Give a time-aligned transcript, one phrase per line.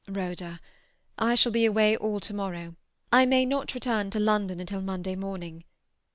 [0.07, 0.59] "Rhoda,
[1.19, 2.75] I shall be away all to morrow;
[3.13, 5.63] I may not return to London until Monday morning.